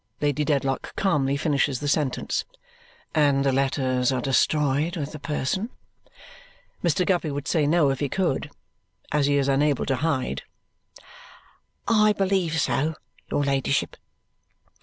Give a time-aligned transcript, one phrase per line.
[0.19, 2.43] Lady Dedlock calmly finishes the sentence.
[3.13, 5.69] "And the letters are destroyed with the person?"
[6.83, 7.05] Mr.
[7.05, 8.49] Guppy would say no if he could
[9.11, 10.41] as he is unable to hide.
[11.87, 12.95] "I believe so,
[13.29, 13.95] your ladyship."